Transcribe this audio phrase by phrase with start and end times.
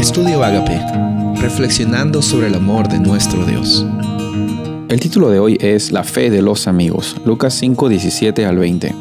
[0.00, 0.80] Estudio Agape,
[1.42, 3.84] reflexionando sobre el amor de nuestro Dios.
[4.88, 8.94] El título de hoy es La fe de los amigos, Lucas 5, 17 al 20.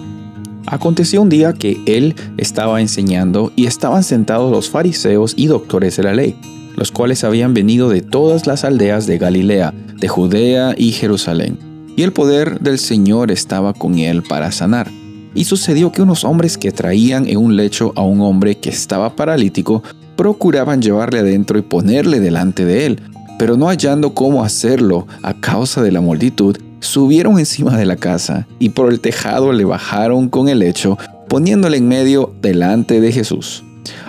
[0.66, 6.04] Aconteció un día que él estaba enseñando y estaban sentados los fariseos y doctores de
[6.04, 6.36] la ley,
[6.76, 11.58] los cuales habían venido de todas las aldeas de Galilea, de Judea y Jerusalén.
[11.96, 14.92] Y el poder del Señor estaba con él para sanar.
[15.34, 19.16] Y sucedió que unos hombres que traían en un lecho a un hombre que estaba
[19.16, 19.82] paralítico,
[20.20, 23.02] procuraban llevarle adentro y ponerle delante de él,
[23.38, 28.46] pero no hallando cómo hacerlo a causa de la multitud, subieron encima de la casa
[28.60, 30.98] y por el tejado le bajaron con el lecho,
[31.30, 33.64] poniéndole en medio delante de Jesús.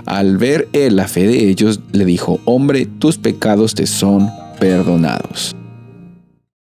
[0.05, 5.55] Al ver él la fe de ellos, le dijo, hombre, tus pecados te son perdonados.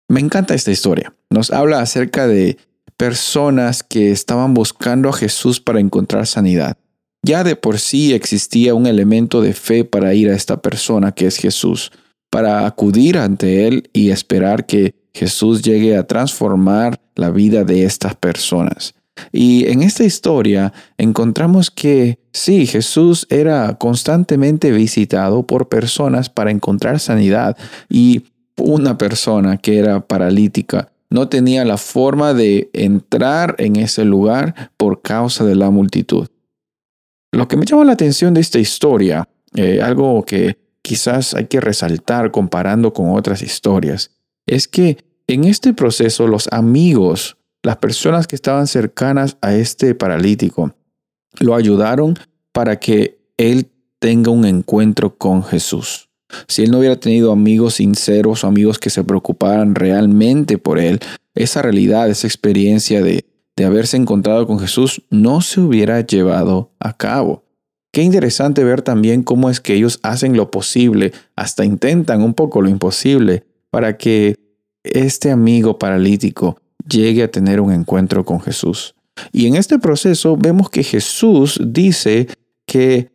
[0.09, 1.11] Me encanta esta historia.
[1.31, 2.59] Nos habla acerca de
[2.97, 6.77] personas que estaban buscando a Jesús para encontrar sanidad.
[7.23, 11.25] Ya de por sí existía un elemento de fe para ir a esta persona que
[11.25, 11.91] es Jesús,
[12.29, 18.15] para acudir ante Él y esperar que Jesús llegue a transformar la vida de estas
[18.15, 18.93] personas.
[19.31, 26.99] Y en esta historia encontramos que sí, Jesús era constantemente visitado por personas para encontrar
[26.99, 27.55] sanidad
[27.89, 28.23] y
[28.57, 35.03] una persona que era paralítica no tenía la forma de entrar en ese lugar por
[35.03, 36.27] causa de la multitud.
[37.33, 41.59] Lo que me llama la atención de esta historia, eh, algo que quizás hay que
[41.59, 44.11] resaltar comparando con otras historias,
[44.45, 50.75] es que en este proceso los amigos, las personas que estaban cercanas a este paralítico,
[51.39, 52.19] lo ayudaron
[52.51, 53.67] para que él
[53.97, 56.09] tenga un encuentro con Jesús.
[56.47, 60.99] Si él no hubiera tenido amigos sinceros o amigos que se preocuparan realmente por él,
[61.33, 66.97] esa realidad, esa experiencia de de haberse encontrado con Jesús no se hubiera llevado a
[66.97, 67.43] cabo.
[67.91, 72.61] Qué interesante ver también cómo es que ellos hacen lo posible, hasta intentan un poco
[72.61, 74.35] lo imposible, para que
[74.83, 78.95] este amigo paralítico llegue a tener un encuentro con Jesús.
[79.31, 82.27] Y en este proceso vemos que Jesús dice
[82.65, 83.11] que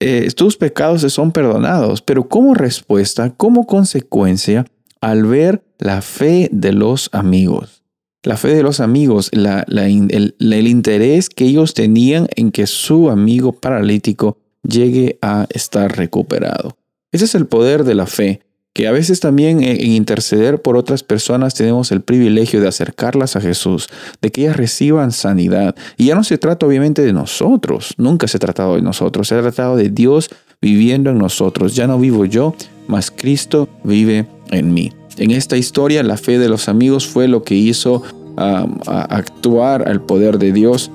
[0.00, 4.64] eh, tus pecados se son perdonados, pero como respuesta, como consecuencia,
[5.00, 7.81] al ver la fe de los amigos.
[8.24, 14.38] La fe de los amigos, el, interés que ellos tenían en que su amigo paralítico
[14.62, 16.76] llegue a estar recuperado.
[17.10, 18.40] Ese es el poder de la fe,
[18.74, 23.40] que a veces también en, interceder por otras personas tenemos el privilegio de acercarlas a
[23.40, 23.88] Jesús,
[24.20, 25.74] de que ellas reciban sanidad.
[25.96, 29.34] Y ya no se trata obviamente de nosotros, nunca se ha tratado de nosotros, se
[29.34, 30.30] ha tratado de Dios
[30.60, 31.74] viviendo en nosotros.
[31.74, 32.54] Ya no vivo yo,
[32.86, 34.92] mas Cristo vive en mí.
[35.16, 38.02] En esta historia, la fe de los amigos fue lo que hizo
[38.36, 40.90] actuar al poder de Dios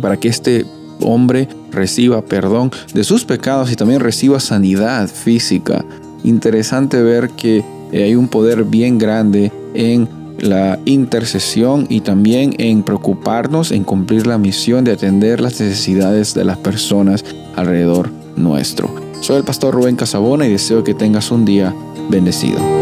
[0.00, 0.64] para que este
[1.00, 5.84] hombre reciba perdón de sus pecados y también reciba sanidad física.
[6.24, 10.08] Interesante ver que hay un poder bien grande en
[10.38, 16.44] la intercesión y también en preocuparnos en cumplir la misión de atender las necesidades de
[16.44, 17.24] las personas
[17.54, 18.92] alrededor nuestro.
[19.20, 21.74] Soy el pastor Rubén Casabona y deseo que tengas un día
[22.08, 22.81] bendecido.